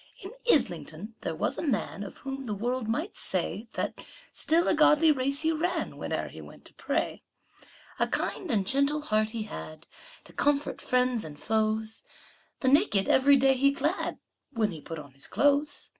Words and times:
In 0.23 0.31
Islington 0.51 1.13
there 1.21 1.35
was 1.35 1.59
a 1.59 1.61
man 1.61 2.01
Of 2.01 2.17
whom 2.25 2.45
the 2.45 2.55
world 2.55 2.87
might 2.87 3.15
say 3.15 3.67
That 3.73 4.01
still 4.31 4.67
a 4.67 4.73
godly 4.73 5.11
race 5.11 5.41
he 5.43 5.51
ran 5.51 5.91
Whene'er 5.91 6.29
he 6.29 6.41
went 6.41 6.65
to 6.65 6.73
pray. 6.73 7.21
A 7.99 8.07
kind 8.07 8.49
and 8.49 8.65
gentle 8.65 9.01
heart 9.01 9.29
he 9.29 9.43
had, 9.43 9.85
To 10.23 10.33
comfort 10.33 10.81
friends 10.81 11.23
and 11.23 11.39
foes; 11.39 12.03
The 12.61 12.67
naked 12.69 13.07
every 13.07 13.35
day 13.35 13.53
he 13.53 13.71
clad 13.71 14.17
When 14.51 14.71
he 14.71 14.81
put 14.81 14.97
on 14.97 15.11
his 15.13 15.27
clothes. 15.27 15.89